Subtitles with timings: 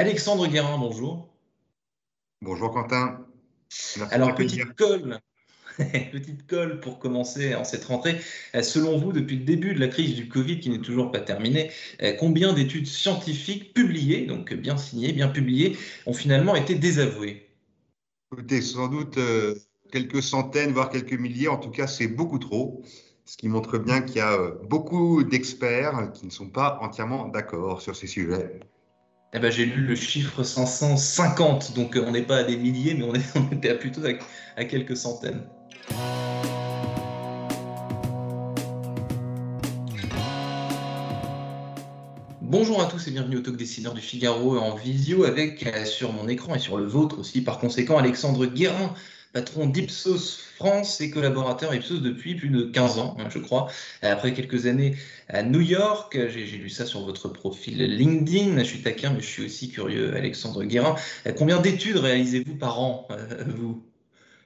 [0.00, 1.28] Alexandre Guérin, bonjour.
[2.40, 3.26] Bonjour Quentin.
[3.98, 5.20] Merci Alors, petite colle,
[5.76, 8.18] petite colle pour commencer en cette rentrée.
[8.54, 11.20] Euh, selon vous, depuis le début de la crise du Covid, qui n'est toujours pas
[11.20, 17.50] terminée, euh, combien d'études scientifiques publiées, donc bien signées, bien publiées, ont finalement été désavouées?
[18.32, 19.54] Écoutez, sans doute euh,
[19.92, 21.48] quelques centaines, voire quelques milliers.
[21.48, 22.80] En tout cas, c'est beaucoup trop.
[23.26, 27.82] Ce qui montre bien qu'il y a beaucoup d'experts qui ne sont pas entièrement d'accord
[27.82, 28.60] sur ces sujets.
[29.32, 32.94] Eh ben, j'ai lu le chiffre 550, donc euh, on n'est pas à des milliers,
[32.94, 33.14] mais on,
[33.52, 34.00] était à plutôt
[34.56, 35.42] à, quelques centaines.
[42.40, 46.12] Bonjour à tous et bienvenue au Talk Dessineur du Figaro en visio avec euh, sur
[46.12, 48.92] mon écran et sur le vôtre aussi par conséquent Alexandre Guérin,
[49.32, 53.68] patron d'Ipsos France et collaborateur Ipsos depuis plus de 15 ans, hein, je crois.
[54.02, 54.96] Après quelques années
[55.28, 58.58] à New York, j'ai lu ça sur votre profil LinkedIn.
[58.58, 60.96] Je suis taquin, mais je suis aussi curieux, Alexandre Guérin.
[61.36, 63.82] Combien d'études réalisez-vous par an, euh, vous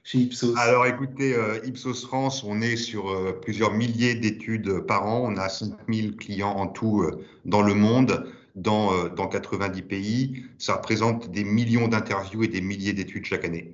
[0.03, 0.55] chez Ipsos?
[0.57, 5.23] Alors écoutez, euh, Ipsos France, on est sur euh, plusieurs milliers d'études par an.
[5.25, 7.09] On a 5000 clients en tout
[7.45, 10.43] dans le monde, dans, dans 90 pays.
[10.59, 13.73] Ça représente des millions d'interviews et des milliers d'études chaque année.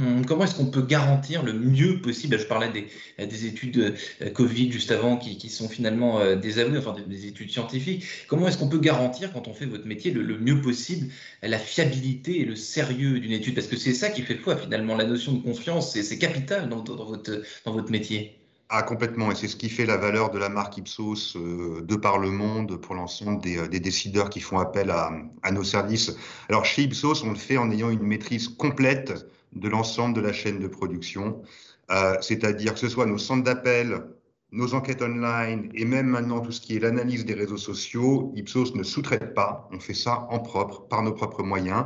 [0.00, 2.86] Hum, comment est-ce qu'on peut garantir le mieux possible Je parlais des,
[3.26, 7.50] des études euh, Covid juste avant qui, sont finalement euh, des aveux, enfin des, études
[7.50, 8.04] scientifiques.
[8.28, 11.10] Comment est-ce qu'on peut garantir, quand on fait votre métier, le, mieux possible
[11.42, 13.54] la fiabilité et le sérieux d'une étude?
[13.54, 14.94] Parce que c'est ça qui fait foi finalement.
[14.94, 18.38] La notion de confiance, c'est capital dans, votre, dans votre métier.
[18.68, 19.32] Ah, complètement.
[19.32, 22.30] Et c'est ce qui fait la valeur de la marque Ipsos euh, de par le
[22.30, 25.10] monde pour l'ensemble des, des, décideurs qui font appel à,
[25.42, 26.14] à, nos services.
[26.50, 30.32] Alors, chez Ipsos, on le fait en ayant une maîtrise complète de l'ensemble de la
[30.32, 31.42] chaîne de production,
[31.90, 34.02] euh, c'est-à-dire que ce soit nos centres d'appel,
[34.50, 38.74] nos enquêtes online et même maintenant tout ce qui est l'analyse des réseaux sociaux, Ipsos
[38.74, 41.84] ne sous-traite pas, on fait ça en propre, par nos propres moyens.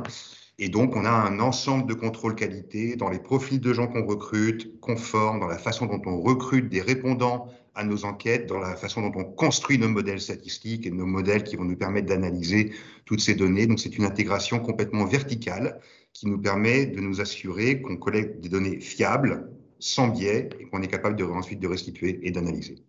[0.59, 4.05] Et donc, on a un ensemble de contrôle qualité dans les profils de gens qu'on
[4.05, 8.75] recrute, conforme dans la façon dont on recrute des répondants à nos enquêtes, dans la
[8.75, 12.71] façon dont on construit nos modèles statistiques et nos modèles qui vont nous permettre d'analyser
[13.05, 13.65] toutes ces données.
[13.67, 15.79] Donc, c'est une intégration complètement verticale
[16.13, 20.81] qui nous permet de nous assurer qu'on collecte des données fiables, sans biais, et qu'on
[20.81, 22.83] est capable de, ensuite de restituer et d'analyser.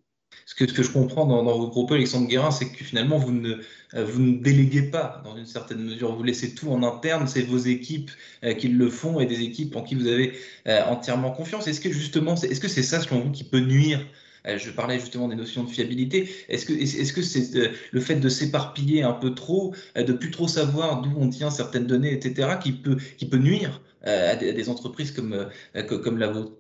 [0.47, 3.33] Ce que, ce que, je comprends dans, vos propos, Alexandre Guérin, c'est que finalement, vous
[3.33, 3.55] ne,
[3.95, 6.15] euh, vous ne déléguez pas dans une certaine mesure.
[6.15, 8.11] Vous laissez tout en interne, c'est vos équipes
[8.43, 10.34] euh, qui le font et des équipes en qui vous avez
[10.69, 11.66] euh, entièrement confiance.
[11.66, 14.05] Est-ce que justement, est-ce que c'est ça, selon vous, qui peut nuire
[14.47, 16.28] je parlais justement des notions de fiabilité.
[16.49, 21.12] Est-ce que c'est le fait de s'éparpiller un peu trop, de plus trop savoir d'où
[21.16, 26.53] on tient certaines données, etc., qui peut nuire à des entreprises comme la vôtre?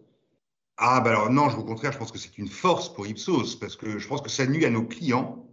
[0.76, 3.76] Ah, bah alors non, au contraire, je pense que c'est une force pour Ipsos, parce
[3.76, 5.46] que je pense que ça nuit à nos clients.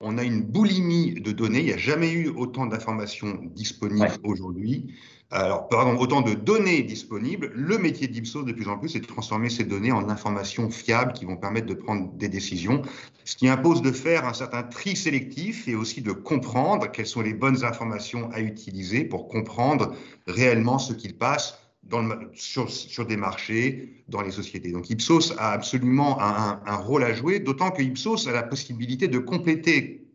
[0.00, 1.60] On a une boulimie de données.
[1.60, 4.94] Il n'y a jamais eu autant d'informations disponibles aujourd'hui.
[5.30, 7.50] Alors, pardon, autant de données disponibles.
[7.54, 11.12] Le métier d'Ipsos, de plus en plus, c'est de transformer ces données en informations fiables
[11.14, 12.82] qui vont permettre de prendre des décisions,
[13.24, 17.22] ce qui impose de faire un certain tri sélectif et aussi de comprendre quelles sont
[17.22, 19.96] les bonnes informations à utiliser pour comprendre
[20.26, 21.58] réellement ce qu'il passe
[22.34, 24.72] sur, des marchés, dans les sociétés.
[24.72, 29.08] Donc Ipsos a absolument un, un, rôle à jouer, d'autant que Ipsos a la possibilité
[29.08, 30.06] de compléter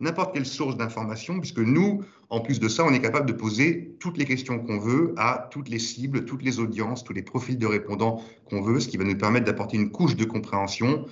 [0.00, 3.96] n'importe quelle source d'information, puisque nous, en plus de ça, on est capable de poser
[4.00, 7.58] toutes les questions qu'on veut à toutes les cibles, toutes les audiences, tous les profils
[7.58, 11.06] de répondants qu'on veut, ce qui va nous permettre d'apporter une couche de compréhension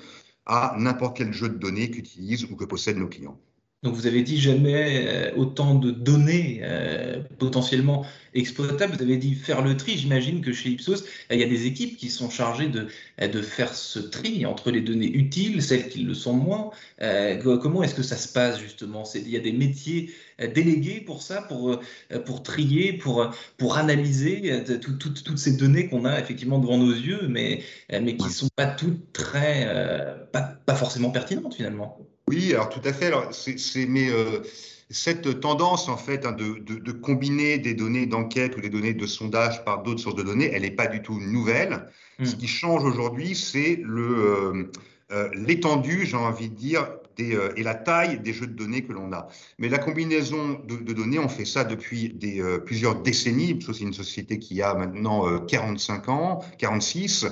[0.46, 3.38] à n'importe quel jeu de données qu'utilisent ou que possèdent nos clients.
[3.86, 8.04] Donc vous avez dit jamais euh, autant de données euh, potentiellement
[8.34, 8.96] exploitables.
[8.96, 9.96] Vous avez dit faire le tri.
[9.96, 12.88] J'imagine que chez Ipsos, il y a des équipes qui sont chargées de,
[13.20, 16.72] de faire ce tri entre les données utiles, celles qui le sont moins.
[17.00, 19.04] Euh, comment est-ce que ça se passe justement?
[19.14, 20.10] Il y a des métiers
[20.52, 21.78] délégués pour ça, pour,
[22.24, 24.64] pour trier, pour, pour analyser
[24.98, 28.66] toutes ces données qu'on a effectivement devant nos yeux, mais, mais qui ne sont pas
[28.66, 32.00] toutes très, pas, pas forcément pertinentes finalement.
[32.28, 33.06] Oui, alors tout à fait.
[33.06, 34.40] Alors, c'est, mais euh,
[34.90, 38.94] cette tendance, en fait, hein, de, de, de, combiner des données d'enquête ou des données
[38.94, 41.88] de sondage par d'autres sources de données, elle n'est pas du tout nouvelle.
[42.20, 42.38] Ce hmm.
[42.38, 44.70] qui change aujourd'hui, c'est le, euh,
[45.12, 46.88] euh, l'étendue, j'ai envie de dire,
[47.18, 49.28] et la taille des jeux de données que l'on a.
[49.58, 53.58] Mais la combinaison de, données, on fait ça depuis des, plusieurs décennies.
[53.64, 57.24] C'est une société qui a maintenant 45 ans, 46,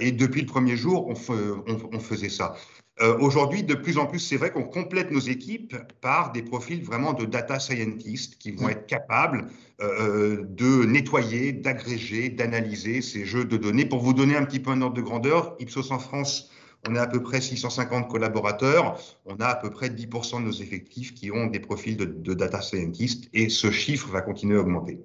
[0.00, 2.56] et depuis le premier jour, on faisait ça.
[3.00, 6.82] Euh, aujourd'hui, de plus en plus, c'est vrai qu'on complète nos équipes par des profils
[6.84, 9.46] vraiment de data scientists qui vont être capables
[9.80, 13.86] euh, de nettoyer, d'agréger, d'analyser ces jeux de données.
[13.86, 16.50] Pour vous donner un petit peu un ordre de grandeur, Ipsos en France,
[16.88, 18.98] on a à peu près 650 collaborateurs.
[19.24, 22.60] On a à peu près 10% de nos effectifs qui ont des profils de, data
[22.60, 25.00] scientists et ce chiffre va continuer à augmenter.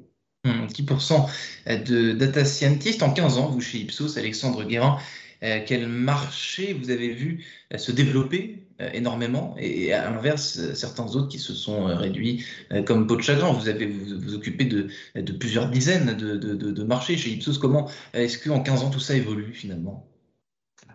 [0.46, 1.28] 10%
[1.86, 5.00] de data scientists en 15 ans, vous chez Ipsos, Alexandre Guérin.
[5.46, 11.06] Euh, quel marché vous avez vu euh, se développer euh, énormément et à l'inverse, certains
[11.16, 12.44] autres qui se sont réduits
[12.86, 13.52] comme peau de chagrin.
[13.54, 14.90] Vous avez vous, vous occupez de,
[15.34, 17.60] plusieurs dizaines de, de, de, marchés chez Ipsos.
[17.60, 20.08] Comment est-ce qu'en 15 ans tout ça évolue finalement?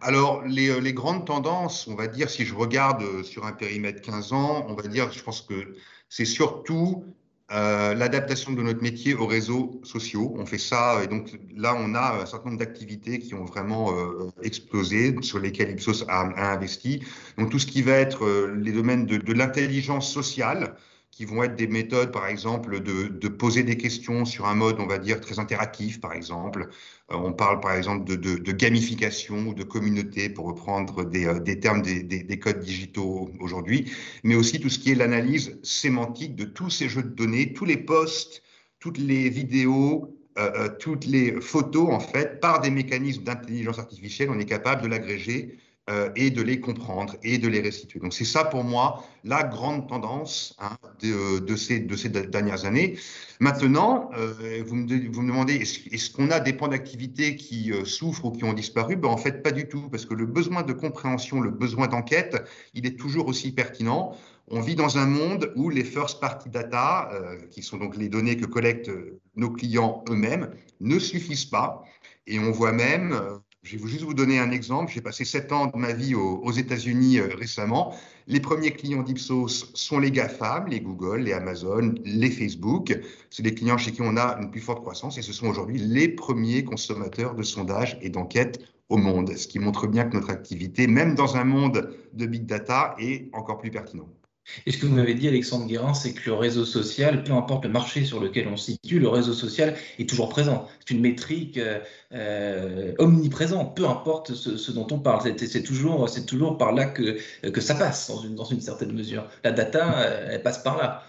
[0.03, 4.33] Alors, les, les, grandes tendances, on va dire, si je regarde sur un périmètre 15
[4.33, 5.77] ans, on va dire, je pense que
[6.09, 7.05] c'est surtout
[7.53, 10.35] euh, l'adaptation de notre métier aux réseaux sociaux.
[10.39, 13.93] On fait ça, et donc là, on a un certain nombre d'activités qui ont vraiment
[13.93, 17.03] euh, explosé, sur lesquelles Ipsos a, investi.
[17.39, 20.77] Donc tout ce qui va être euh, les domaines de l'intelligence sociale,
[21.11, 24.77] qui vont être des méthodes, par exemple, de, de, poser des questions sur un mode,
[24.79, 26.69] on va dire, très interactif, par exemple.
[27.11, 31.41] Euh, on parle, par exemple, de, de, gamification ou de communauté, pour reprendre des, euh,
[31.41, 33.91] des termes des, des, codes digitaux aujourd'hui,
[34.23, 37.65] mais aussi tout ce qui est l'analyse sémantique de tous ces jeux de données, tous
[37.65, 38.43] les posts,
[38.79, 44.39] toutes les vidéos, euh, toutes les photos, en fait, par des mécanismes d'intelligence artificielle, on
[44.39, 45.59] est capable de l'agréger
[45.91, 47.99] euh, et de les comprendre et de les restituer.
[47.99, 52.65] Donc c'est ça pour moi la grande tendance hein, de, de, ces, de, ces, dernières
[52.65, 52.97] années.
[53.41, 57.85] Maintenant, euh, vous, me, vous, me, demandez est-ce qu'on a des points d'activité qui euh,
[57.85, 58.95] souffrent ou qui ont disparu?
[58.95, 62.41] Ben, En fait, pas du tout, parce que le besoin de compréhension, le besoin d'enquête,
[62.73, 64.17] il est toujours aussi pertinent.
[64.47, 67.11] On vit dans un monde où les first party data,
[67.51, 68.91] qui sont donc les données que collectent
[69.37, 70.51] nos clients eux-mêmes,
[70.81, 71.85] ne suffisent pas.
[72.27, 74.91] Et on voit même je vais juste vous donner un exemple.
[74.93, 77.95] J'ai passé sept ans de ma vie aux, États-Unis euh, récemment.
[78.27, 82.99] Les premiers clients d'Ipsos sont les GAFAM, les Google, les Amazon, les Facebook.
[83.29, 85.79] C'est des clients chez qui on a une plus forte croissance et ce sont aujourd'hui
[85.79, 89.37] les premiers consommateurs de sondages et d'enquêtes au monde.
[89.37, 93.29] Ce qui montre bien que notre activité, même dans un monde de big data, est
[93.33, 94.20] encore plus pertinente.
[94.67, 97.65] Et ce que vous m'avez dit, Alexandre Guérin, c'est que le réseau social, peu importe
[97.65, 100.69] le marché sur lequel on se situe, le réseau social est toujours présent.
[100.81, 101.81] C'est une métrique euh,
[102.13, 105.23] euh, omniprésente, peu importe ce, dont on parle.
[105.39, 109.29] C'est toujours, toujours par là que, que ça passe, dans une, dans une certaine mesure.
[109.45, 111.05] La data, euh, elle passe par là.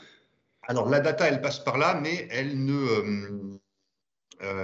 [0.68, 3.58] Alors, la data, elle passe par là, mais elle ne.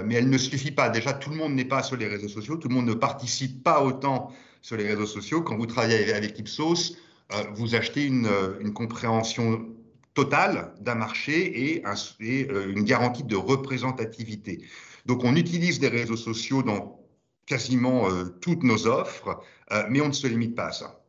[0.04, 0.88] mais elle ne suffit pas.
[0.88, 3.62] Déjà, tout le monde n'est pas sur les réseaux sociaux, tout le monde ne participe
[3.64, 4.30] pas autant
[4.62, 5.42] sur les réseaux sociaux.
[5.42, 6.96] Quand vous travaillez avec Ipsos,
[7.54, 9.66] vous achetez une, euh, une compréhension
[10.14, 14.64] totale d'un marché et, euh, une garantie de représentativité.
[15.06, 17.00] Donc on utilise des réseaux sociaux dans
[17.46, 18.08] quasiment
[18.42, 19.42] toutes nos offres,
[19.88, 21.00] mais on ne se limite pas à ça.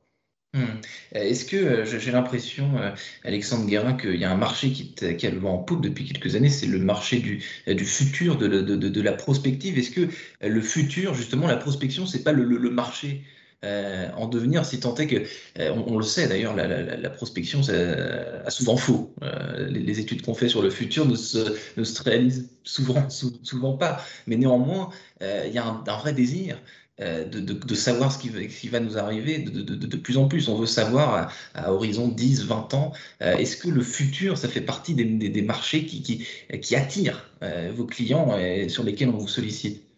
[0.54, 0.80] Hmm.
[1.12, 2.80] Est-ce que j'ai l'impression,
[3.26, 4.96] Alexandre Guérin, qu'il y a un marché qui,
[5.28, 7.42] a le vent en poupe depuis quelques années, c'est le marché du,
[7.84, 9.78] futur, de, la prospective.
[9.78, 10.08] Est-ce que
[10.42, 13.26] le futur, justement, la prospection, c'est pas le marché?
[13.66, 15.26] Euh, en devenir, si tant est que,
[15.60, 19.14] euh, on, le sait d'ailleurs, la, prospection a souvent faux.
[19.22, 24.02] Euh, les, études qu'on fait sur le futur ne se, réalisent souvent, pas.
[24.28, 24.90] Mais néanmoins,
[25.22, 26.62] il y a un, vrai désir
[27.00, 30.48] de, savoir ce qui, va, nous arriver de, plus en plus.
[30.48, 34.94] On veut savoir à, horizon 10, 20 ans, est-ce que le futur, ça fait partie
[34.94, 37.30] des, marchés qui attirent
[37.76, 39.89] vos clients et sur lesquels on vous sollicite?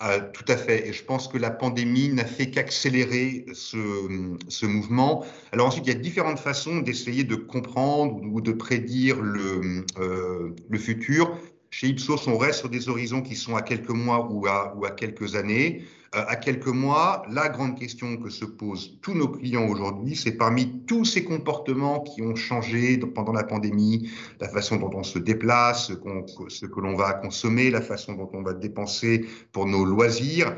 [0.00, 0.88] Ah, tout à fait.
[0.88, 5.24] Et je pense que la pandémie n'a fait qu'accélérer ce, ce, mouvement.
[5.50, 10.54] Alors ensuite, il y a différentes façons d'essayer de comprendre ou de prédire le, euh,
[10.68, 11.36] le futur.
[11.70, 14.84] Chez Ipsos, on reste sur des horizons qui sont à quelques mois ou à, ou
[14.84, 15.82] à quelques années.
[16.14, 20.32] Euh, à quelques mois, la grande question que se posent tous nos clients aujourd'hui, c'est
[20.32, 24.10] parmi tous ces comportements qui ont changé pendant la pandémie,
[24.40, 28.42] la façon dont on se déplace, ce, que l'on va consommer, la façon dont on
[28.42, 30.54] va dépenser pour nos loisirs,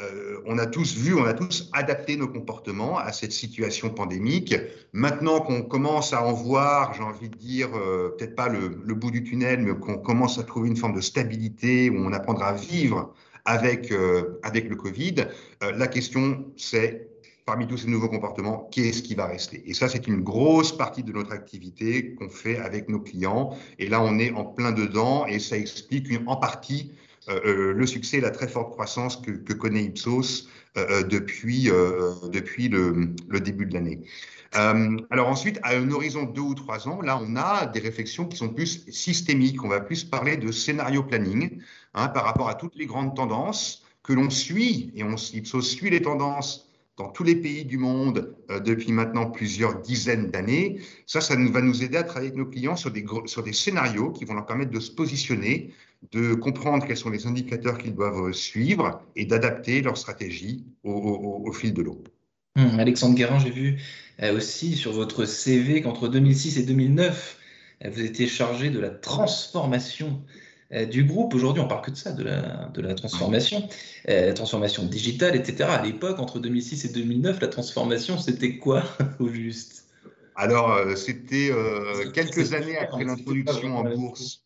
[0.00, 4.56] euh, on a tous vu, on a tous adapté nos comportements à cette situation pandémique.
[4.92, 8.94] Maintenant qu'on commence à en voir, j'ai envie de dire, euh, peut-être pas le, le,
[8.94, 12.48] bout du tunnel, mais qu'on commence à trouver une forme de stabilité où on apprendra
[12.48, 13.12] à vivre
[13.48, 15.14] avec, euh, avec le Covid.
[15.62, 17.08] Euh, la question, c'est,
[17.46, 19.62] parmi tous ces nouveaux comportements, qu'est-ce qui va rester?
[19.66, 23.56] Et ça, c'est une grosse partie de notre activité qu'on fait avec nos clients.
[23.78, 26.92] Et là, on est en plein dedans et ça explique en partie
[27.28, 31.70] le succès la très forte croissance que, connaît Ipsos depuis,
[32.32, 34.00] depuis le, début de l'année.
[34.52, 38.26] alors ensuite, à un horizon de deux ou trois ans, là, on a des réflexions
[38.26, 39.62] qui sont plus systémiques.
[39.64, 41.60] On va plus parler de scénario planning
[41.94, 45.04] hein, par rapport à toutes les grandes tendances que l'on suit, et
[45.36, 46.67] Ipsos suit les tendances
[46.98, 50.80] dans tous les pays du monde euh, depuis maintenant plusieurs dizaines d'années.
[51.06, 53.52] Ça, ça nous, va nous aider à travailler avec nos clients sur des, sur des
[53.52, 55.72] scénarios qui vont leur permettre de se positionner,
[56.12, 61.72] de comprendre quels sont les indicateurs qu'ils doivent suivre et d'adapter leur stratégie au, fil
[61.72, 62.02] de l'eau.
[62.56, 63.80] Hum, Alexandre Guérin, j'ai vu
[64.22, 67.38] euh, aussi sur votre CV qu'entre 2006 et 2009,
[67.84, 71.34] euh, vous étiez chargé de la transformation euh, du groupe.
[71.34, 73.66] Aujourd'hui, on parle que de ça, de la, de la transformation,
[74.08, 75.64] euh, la transformation digitale, etc.
[75.70, 78.82] À l'époque, entre 2006 et 2009, la transformation, c'était quoi
[79.18, 79.86] au juste?
[80.36, 81.50] Alors, euh, c'était
[82.12, 84.44] quelques années après l'introduction en bourse.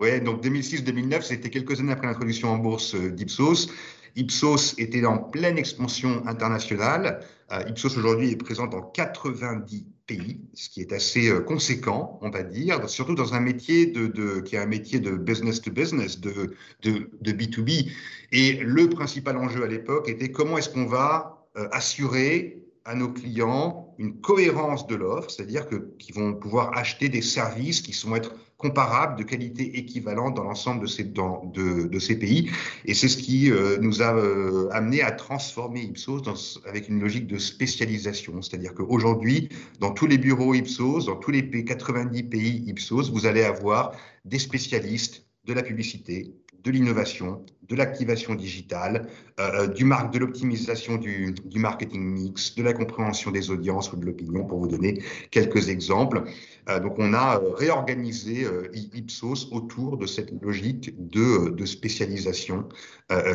[0.00, 3.70] Oui, donc 2006-2009, c'était quelques années après l'introduction en bourse d'Ipsos.
[4.16, 7.20] Ipsos était en pleine expansion internationale.
[7.68, 12.42] Ipsos aujourd'hui est présent dans 90 pays, ce qui est assez euh, conséquent, on va
[12.42, 16.54] dire, surtout dans un métier de, qui est un métier de business to business, de,
[16.82, 17.90] de, de B2B.
[18.32, 23.08] Et le principal enjeu à l'époque était comment est-ce qu'on va euh, assurer à nos
[23.08, 25.66] clients une cohérence de l'offre, c'est-à-dire
[25.98, 30.82] qu'ils vont pouvoir acheter des services qui vont être comparables, de qualité équivalente dans l'ensemble
[30.82, 32.50] de ces, pays.
[32.84, 37.26] Et c'est ce qui euh, nous a euh, amené à transformer Ipsos avec une logique
[37.26, 38.40] de spécialisation.
[38.42, 39.48] C'est-à-dire qu'aujourd'hui,
[39.80, 43.92] dans tous les bureaux Ipsos, dans tous les 90 pays Ipsos, vous allez avoir
[44.24, 46.34] des spécialistes de la publicité,
[46.64, 49.06] de l'innovation, de l'activation digitale,
[49.38, 54.44] euh, euh, de l'optimisation du, marketing mix, de la compréhension des audiences ou de l'opinion,
[54.44, 56.24] pour vous donner quelques exemples.
[56.68, 58.46] Euh, donc, on a réorganisé
[58.94, 62.68] Ipsos autour de cette logique de, spécialisation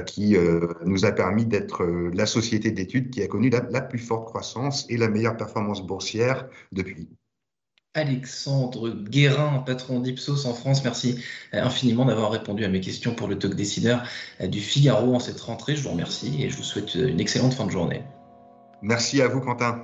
[0.05, 0.35] qui
[0.85, 4.97] nous a permis d'être la société d'études qui a connu la plus forte croissance et
[4.97, 7.09] la meilleure performance boursière depuis.
[7.95, 10.83] Alexandre Guérin, patron d'Ipsos en France.
[10.83, 14.03] Merci euh, infiniment d'avoir répondu à mes questions pour le talk décideur
[14.41, 15.75] euh, du Figaro en cette rentrée.
[15.75, 18.03] Je vous remercie et je vous souhaite une excellente fin de journée.
[18.81, 19.83] Merci à vous, Quentin.